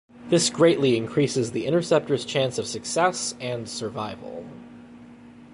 This 0.29 0.49
greatly 0.49 0.97
increases 0.97 1.51
the 1.51 1.67
interceptor's 1.67 2.25
chance 2.25 2.57
of 2.57 2.65
success 2.65 3.35
and 3.39 3.69
survival. 3.69 4.43